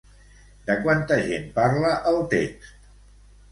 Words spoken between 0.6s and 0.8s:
De